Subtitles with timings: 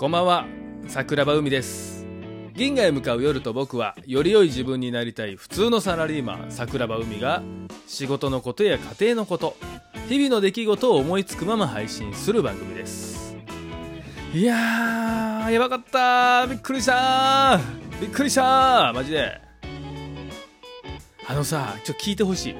[0.00, 0.46] こんばんは。
[0.86, 2.06] 桜庭海です。
[2.54, 7.42] 銀河へ向かう夜と僕はより良い自分になりたい普通のサラリーマン桜庭海が
[7.88, 9.56] 仕事のことや家庭のこと
[10.08, 13.36] 日々の出来事を思いつくまま配信する番組です。
[14.32, 16.46] いやーやばかった。
[16.46, 17.58] びっくりした。
[18.00, 18.92] びっくりした。
[18.94, 19.40] マジで。
[21.26, 22.54] あのさちょっと聞いてほしい。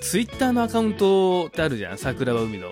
[0.00, 2.70] ツイッターのアカウントってあるじゃん桜庭海の。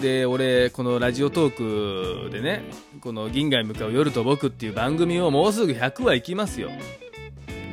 [0.00, 2.62] で俺このラジオトークでね
[3.00, 6.70] この「銀河へ向かう夜と僕」っていう番組をもうすぐ100話いきますよ。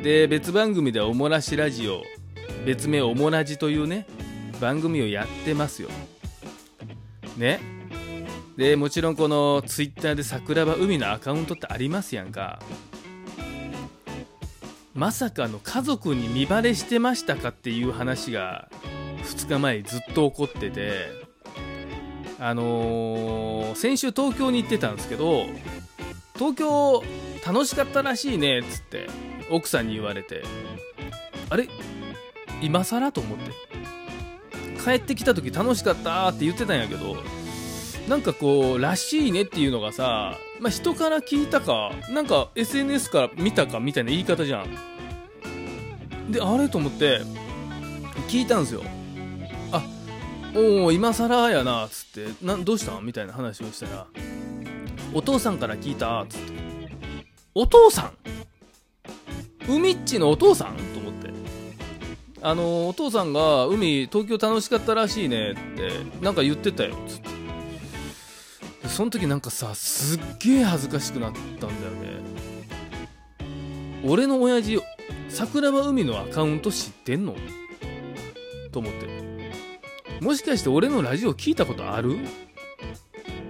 [0.03, 2.01] で別番組では「おもらしラジオ」
[2.65, 4.07] 別名「おもらじ」というね
[4.59, 5.89] 番組をやってますよ。
[7.37, 7.59] ね。
[8.57, 12.59] でもちろんこのツイッターで桜庭海のアカウントってありますやんか。
[14.93, 18.69] まさかの家族に見バレしてましたかっていう話が
[19.23, 21.24] 2日前ずっと起こってて。
[22.39, 25.45] あのー、先週東京に行ってたんですけど
[26.35, 27.03] 東京
[27.45, 29.07] 楽しかったらしいねっつって
[29.49, 30.43] 奥さんに言われて
[31.49, 31.69] あれ？
[32.61, 33.51] 今更と思って。
[34.83, 37.15] 帰ってきた時楽しかったって言ってたんやけど
[38.07, 46.31] なんかこうらしいねっていうのがさ、まあ、人から聞いたかなんか SNS から見たかみたいな言い方じゃん。
[46.31, 46.69] であれ？
[46.69, 47.21] と思って
[48.27, 48.83] 聞いたんですよ。
[50.55, 52.45] おお今更やなっつって。
[52.45, 53.05] などうしたん？
[53.05, 54.07] みたいな話をしたら
[55.13, 56.53] お父さんから聞いたっつって。
[57.53, 58.13] お父さん？
[59.67, 60.77] 海っちのお父さん？
[60.93, 61.29] と思って。
[62.41, 65.89] あのお父さんが海東京楽しかったらしいねって
[66.21, 67.29] なんか言ってたよっつって。
[68.87, 72.21] その時なんかさすっげえ恥ずかしくなったんだよね。
[74.05, 74.79] 俺の親父
[75.27, 77.35] 桜庭海のアカウント知ってんの？
[78.71, 79.24] と思って。
[80.25, 82.17] もしかして俺のラジオ聞いたことある？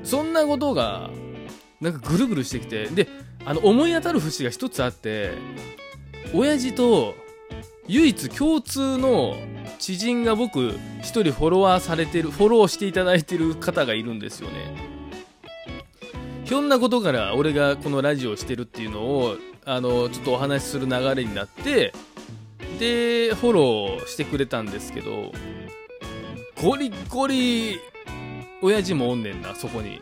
[0.04, 1.10] そんなことが
[1.80, 2.88] なんかぐるぐるしてきて。
[2.88, 3.08] で
[3.46, 5.32] あの思い当たる節が一つあって
[6.34, 7.16] 親父と
[7.88, 9.38] 唯一共通の
[9.78, 14.56] 知人が僕一人フォロワーされてるフォローしていただいてる方がいるんですよね。
[16.44, 21.94] ひょんなことから俺がこのラジオをしてるっていうのをあのちょっとお話しする流れになって
[22.80, 25.32] でフォローしてくれたんですけど
[26.62, 27.80] ゴリゴリ
[28.62, 30.02] 親父もおんねんなそこに。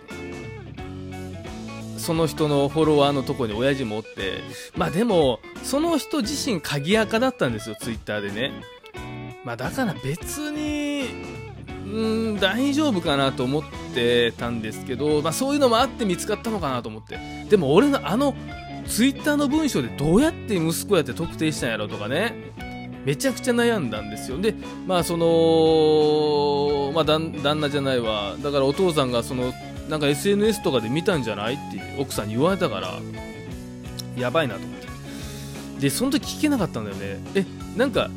[1.97, 4.41] その人のフォロワーのとこに親父もおって。
[4.75, 8.51] まあでもその人自身鍵垢だったんですよツイッターでね。
[9.43, 11.05] まあだから別に
[11.85, 17.17] うん大丈夫かなと思ってたんですけど、まあ、そういうのもあって見つかったのかなと思って。
[17.49, 18.35] でも俺のあの
[18.87, 22.51] ツイッターの文章でどうやって息子やって特定したんやろとかね。
[23.05, 24.39] めちゃくちゃ悩んだんですよ。
[24.39, 24.55] で
[24.87, 28.35] まあその、まあ、旦那じゃないわ。
[28.41, 29.53] だからお父さんがその
[29.89, 32.93] なんか SNS とかで見たんじゃないって奥さんに言われたから
[34.17, 34.87] やばいなと思って。
[35.79, 37.19] でその時聞けなかったんだよね。
[37.35, 38.09] えなんか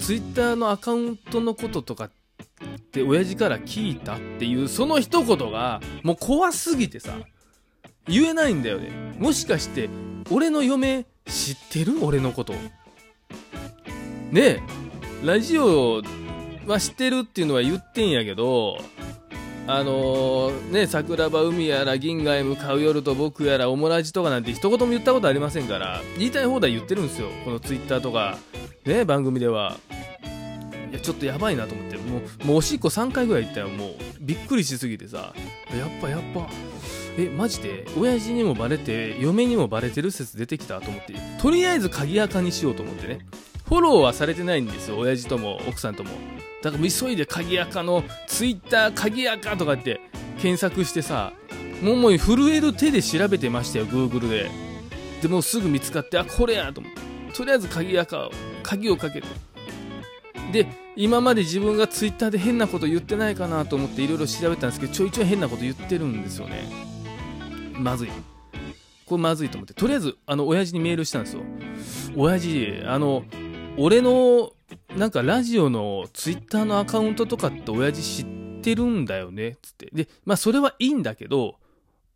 [0.00, 2.10] ツイッターのアカウントのこととかっ
[2.92, 7.16] て親父から聞いたっていうその一言がもう怖すぎてさ
[8.06, 8.90] 言えないんだよね。
[9.18, 9.88] もしかして
[10.30, 12.04] 俺の嫁知ってる？
[12.04, 12.52] 俺のこと。
[14.34, 14.60] ね
[15.22, 16.02] ラジオ
[16.66, 18.78] は知ってるっていうのは言ってんやけど、
[19.68, 27.28] あのー、ね、桜庭海やら銀河へ向かう夜と僕やらオモラジとかなんて一言も言ったことありませんから、言いたい放題言ってるんですよ。
[27.44, 28.36] このツイッターとか、
[28.84, 29.78] ね、番組では。
[30.90, 33.68] いや、ちょっとやばいなと思って、もう、もうおしっこ3回ぐらい行ったよ。
[33.68, 33.90] もう、
[34.20, 35.32] びっくりしすぎてさ、
[35.78, 36.48] やっぱやっぱ、
[37.16, 43.20] え、マジで、親父にもバレて、嫁にもバレてる説出てきたと思って、とりあえず鍵垢にしようと思ってね。
[43.64, 46.10] フォローはされてないんですよ親父とも奥さんとも。
[46.62, 50.00] だから急いで鍵垢のツイッター鍵垢とかって
[50.38, 51.32] 検索してさ
[51.82, 54.50] もうもう震える手で調べてましたよ Google で。
[55.22, 57.36] でもうすぐ見つかってあこれやと思って。
[57.36, 58.30] とりあえず鍵垢を
[58.62, 59.26] 鍵をかけて。
[60.52, 66.64] で今まで自分がツイッターで変なこと言ってないかなと思っていろいろ調べたんですけどちょいちょい変なこと言ってるんですよね。
[67.72, 68.10] まずい。
[69.06, 69.74] これまずいと思って。
[69.74, 71.42] とりあえずあの親父にメールしたんですよ。
[72.16, 73.24] 親父あの
[73.76, 74.52] 俺の
[74.96, 78.26] なんかラジオのツイッターのアカウントとかって親父知っ
[78.62, 79.90] てるんだよねつって。
[79.92, 81.56] でまあそれはいいんだけど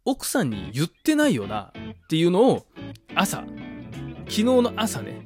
[0.04, 2.66] 奥さんに言ってないよなっていうのを
[3.14, 3.44] 朝
[4.28, 5.24] 昨日の朝ね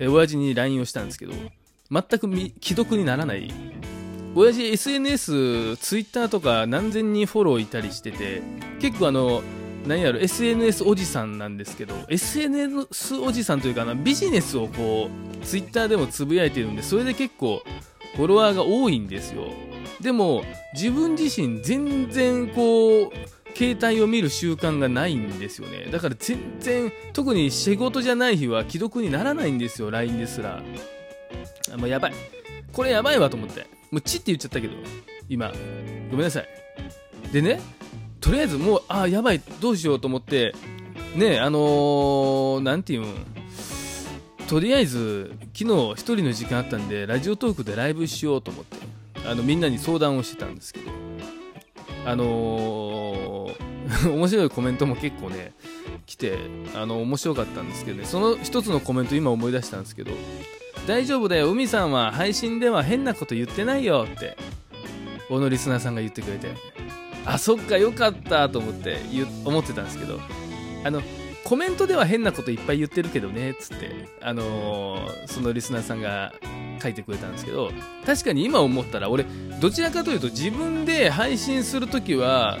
[0.00, 1.32] え親父に LINE をしたんですけど
[1.90, 2.28] 全く
[2.62, 3.52] 既読にならない。
[4.34, 8.42] 親父 SNS、ツイッターとか何千人フォローいたりしてて
[8.78, 9.42] 結構あの
[9.86, 17.62] 何やろ SNS おじさんなんですけど SNS おじさんというかなビジネスをこうツイッターでもつぶやいてるんでそれで結構
[18.16, 19.44] フォロワーが多いんですよ。
[20.00, 20.44] でも
[20.74, 23.12] 自分自身全然こう
[23.56, 25.88] 携帯を見る習慣がないんですよね。
[25.90, 30.62] だから全然特に仕事じゃない日は既読にならないんですよ LINE ですら。
[31.72, 32.12] あもうやばい。
[32.72, 33.66] これやばいわと思って。
[33.90, 34.74] もうチって言っちゃったけど
[35.28, 35.52] 今。
[36.10, 36.48] ごめんなさい。
[37.32, 37.60] でね
[38.28, 40.54] とりあえずもうあやばいどうしようと思って
[41.16, 43.14] ねあのー、なんていうん
[44.46, 48.76] とりあえず昨日1人の時間あったんでラジオトークでライブしようと思って
[49.26, 50.90] あのみんなに相談をしてたんですけど
[52.04, 55.54] あのー、 面白いコメントも結構ね
[56.04, 56.36] 来て
[56.74, 60.10] あの面白かったんですけどねその一つのコメント今思い出したんですけど
[60.86, 64.36] 大丈夫だよ海さんは配信では変なこと言ってないよって
[65.30, 66.87] 小野リスナーさんが言ってくれて。
[67.24, 68.98] あそっかよかったと思って
[69.44, 70.20] 思ってたんですけど
[70.84, 71.02] あの
[71.44, 76.34] コメントでは変なこといっぱい言ってるけどねっつってあのー、そのリスナーさんが
[76.82, 77.70] 書いてくれたんですけど
[78.04, 79.24] 確かに今思ったら俺
[79.60, 82.58] どちらかというと自分で配信するときは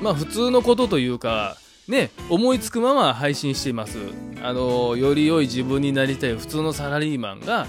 [0.00, 1.56] まあ普通のことというか
[1.88, 3.98] ね思いつくまま配信しています。
[4.44, 7.66] あのより良い自分になりたい普通のサラリーマンが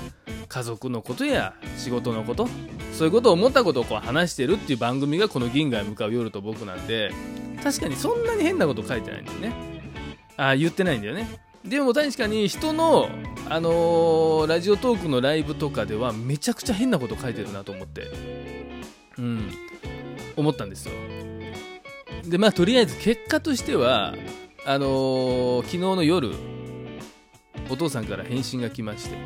[0.50, 2.50] 家族のことや仕事のこと
[2.96, 7.12] そういうことを思ったことをこう話してるっていう番組がこの銀河へ向かう夜と僕なんで
[7.62, 9.54] 確かにそんなに変なこと書いてないんだよね
[10.38, 11.28] あ言ってないんだよね
[11.66, 13.10] でも確かに人の、
[13.50, 18.08] あのー、ラジオトークのライブとかではめちゃくちゃ変なこと書いてるなと思って、
[19.18, 19.52] うん、
[20.38, 20.94] 思ったんですよ。
[22.24, 24.14] で、まあ、とりあえず結果としては、
[24.66, 26.34] あのー、昨日の夜、
[27.70, 29.18] お父さんから返信が来まして、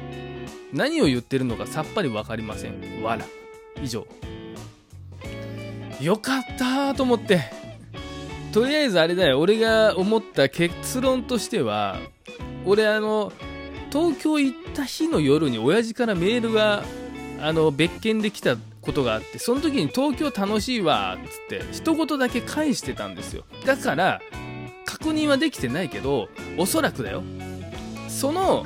[0.71, 3.03] 何を言ってるのかさっぱり分かりません。
[3.03, 3.25] わら。
[3.83, 4.05] 以上。
[6.01, 7.41] よかったと思って。
[8.51, 11.97] とりあえずあれだよ、俺が思った結論としては、
[12.65, 13.31] 俺あの
[13.91, 16.83] 東京行った日の夜に親父からメールが
[17.41, 24.21] あの別件で来たことがあってその時に東京楽しいわっつって一言だけ返してたんですよだから
[24.85, 27.23] 確認はできてないけどおそらくだよ
[28.07, 28.65] その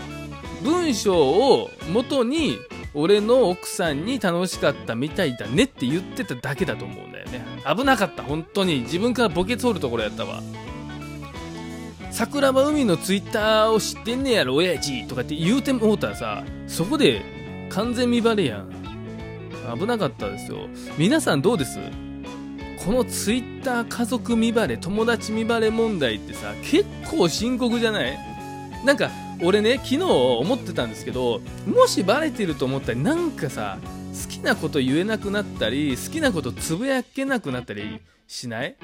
[0.64, 2.58] 文章を元に
[2.94, 7.44] 俺の奥さんに楽しかったみたいだねって言ってただけだと思うんだよね。
[7.66, 8.82] 危なかった本当に。
[8.82, 10.42] 自分からボケ通るところやったわ。
[12.12, 17.24] 桜庭海のツイッターを知ってんねやろ親父とかって言うてもうたらさそこで
[17.70, 18.70] 完全見バレやん。
[19.80, 20.68] 危なかったですよ。
[20.98, 21.80] 皆さんどうです？
[22.86, 28.18] このツイッター家族見バレ友達見バレ問題ってさ結構深刻じゃない？
[28.86, 29.10] なんか
[29.44, 38.76] 俺ね昨日思ってたんですけどもしバレてると思ったらなんかさ好きなこと言えなくなったり好きなことつぶやけなくなったりしない？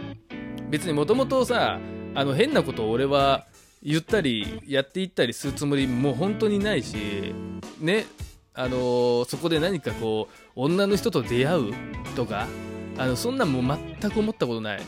[0.69, 1.79] 別にもともとさ
[2.15, 3.45] あの変なことを俺は
[3.81, 7.33] 言ったりやっていったりするつもりもう本当にないし
[7.79, 8.05] ね
[8.53, 11.73] あのー、そこで何かこう女の人と出会う
[12.15, 12.47] とか
[12.97, 14.81] あのそんなんもう全く思ったことない。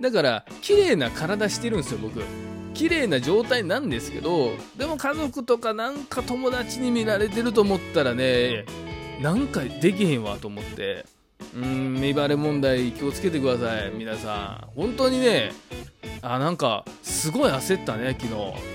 [0.00, 2.20] だから綺麗な体してるんですよ僕。
[2.74, 8.66] 綺麗な状態なんですけどでも家族とかなんか友達に見られてると思ったらね
[9.20, 11.06] なんかできへんわと思って
[11.54, 14.74] うん見バレ問題気をつけてください皆さん。
[14.74, 15.52] 本当にね
[16.20, 18.74] あなんかすごい焦ったね昨日。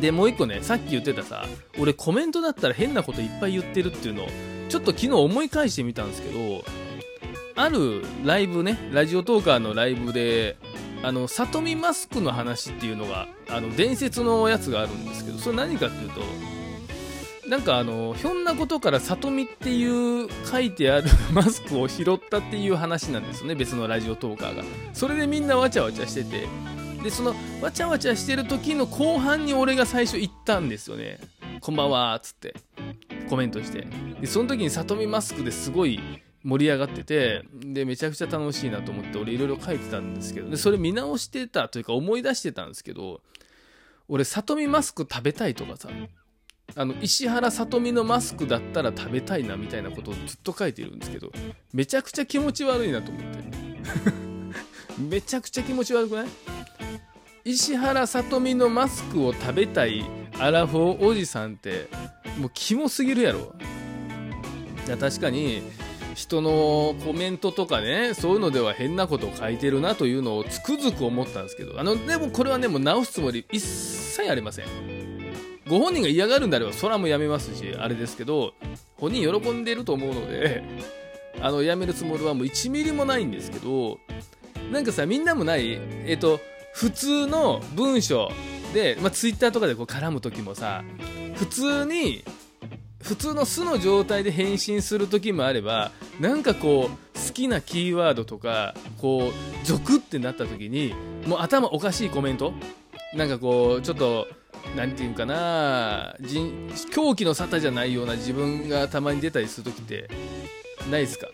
[0.00, 1.46] でもう一個ねさっき言ってたさ
[1.78, 4.28] 俺コメントだったら変なこといっぱい言ってるっていうのを
[4.68, 6.62] ちょっと昨日思い返してみたんですけど
[7.56, 10.56] あるライブねラジオトーカーのライブで
[11.02, 16.20] あの里見マスクの話っていうのがあの伝説のやつがあるんですけどそれ何かっていうと
[17.48, 24.62] なんかあのひょんなことから里見っていう書いてある マスクを拾ったっていう話なんですよね別のラジオトーカーが。
[24.92, 26.46] それでみんなわちゃわちゃしてて。
[27.02, 31.18] でそのわちゃわちゃしてる時の後半に俺が最初行ったんですよね。
[31.60, 32.54] こんばんはっつって
[33.28, 33.86] コメントして。
[34.20, 35.98] でその時に里見マスクですごい
[36.42, 43.20] 盛り上がっててでめちゃくちゃ楽しいなと思って俺いろいろ書いてたんですけどでそれ見直してたというか思い出してたんですけど
[44.08, 45.88] 俺里見マスク食べたいとかさ
[46.76, 51.30] あの石原さとみのマスクだったら食べたいなみたいなことをずっと書いてるんですけど
[51.72, 53.40] めちゃくちゃ気持ち悪いなと思って。
[55.00, 56.26] めちゃくちゃ気持ち悪くない？
[57.44, 60.04] 石原さとみのマスクを食べたい
[60.38, 61.88] アラフォーおじさんって
[62.38, 63.54] もうキモすぎるやろ。
[64.86, 65.62] いや確かに
[66.14, 74.66] 人のコメントとかねそういうのでは変なことを書いてるなというのをつくづく思ったんですけどあのでもこれはねもう直すつもり一切ありません。
[75.70, 78.54] ご本人が嫌がるんであればそれはもうやめますしあれですけど
[78.96, 80.64] 本人喜んでると思うので
[81.40, 84.00] あのやめるつもりはもう1ミリもないんですけど
[84.72, 86.40] なんかさみんなもないえっ、と
[86.74, 88.32] 普通の文章
[88.74, 90.84] で、まあ、ツイッターとかでこう絡む時もさ
[91.36, 92.24] 普通に
[93.10, 95.90] 普通の素の状態で返信する時もあれば
[96.20, 100.94] なんかこう好きなキーワードとかこうゾクってなった時に
[101.26, 102.54] もう頭おかしいコメント？
[103.12, 104.28] なんかこうちょっと
[104.76, 106.14] 何て言うかな
[106.92, 110.08] 狂気の沙汰じゃないような自分がたまに出たりする時って
[110.88, 111.26] ないですか？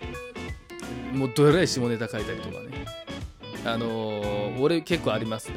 [1.12, 2.86] もうどえらい下ネタ書いたりとかね。
[3.66, 5.56] あのー、俺結構ありますね。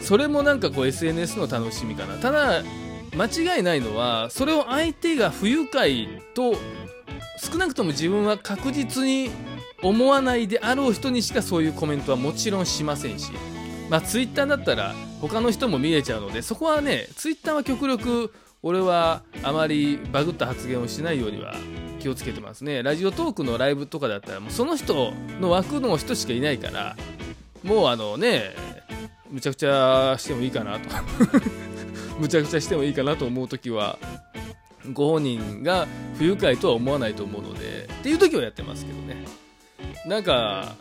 [0.00, 2.14] それもなんかこう SNS の楽しみかな。
[2.16, 2.62] ただ
[3.16, 6.54] 間違いないのはそれを相手が不愉快と
[7.38, 9.30] 少なくとも自分は確実に
[9.82, 13.32] 思わないであろう人にしかそういうコメントはもちろんしませんし
[13.88, 21.54] まあツイッターだったら他の人も見えちゃうのでそこはねツイッターは極力俺はあまりバグった発言をしないようには
[21.98, 22.82] 気をつけてますね。
[22.82, 26.96] ラジオトークのライブとかだったらもうその人の枠の人しかいないから
[27.62, 28.54] もうあのね
[29.30, 30.88] むちゃくちゃしてもいいかなと。
[32.20, 33.98] むちゃくちゃしてもいいかなと思う時は
[34.92, 39.24] ご本人が不愉快とは思わないと思うのでっていう時はやってますけどね。
[40.06, 40.76] なんか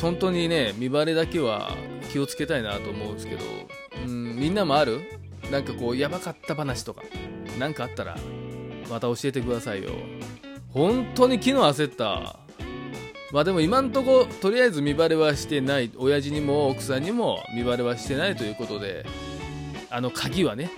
[0.00, 1.70] 本当にね見バレだけは
[2.12, 3.40] 気をつけたいなと思うんですけど
[4.06, 5.00] うんみんなもある？
[5.50, 7.02] なんかこうやばかった話とか
[7.58, 8.16] 何かあったら
[8.90, 9.90] また教えてくださいよ。
[10.72, 12.38] 本当に昨日焦った。
[13.32, 15.90] まあでも今んとことりあえず見バレはしてない。
[15.96, 19.04] 親父にも奥さんにも見バレはしてないということで
[19.90, 20.70] あの鍵はね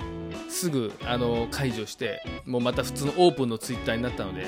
[0.49, 4.47] すぐあの解除してもうまた普通のオープンのツイッターになったので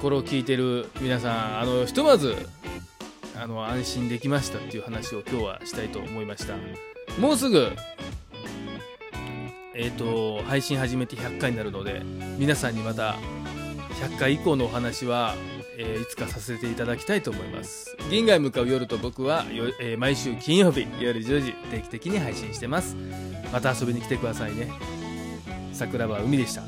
[0.00, 2.36] これを聞いてる皆さんあのひとまず
[3.36, 6.54] あの安心できましたっていう話を今日はしたいと思いました。
[7.20, 7.70] もうすぐ
[9.74, 12.02] えっ、ー、と配信始めて100回になるので
[12.36, 13.16] 皆さんにまた
[14.00, 15.34] 100回以降のお話は、
[15.76, 17.96] えー、いつかさせていただきたいと思います。
[18.10, 19.44] 銀河へ向かう夜と僕は、
[19.80, 22.96] えー、毎週金曜日夜10時定期的に配信してます。
[23.52, 24.70] また遊びに来てくださいね。
[25.72, 26.62] 桜庭海でした。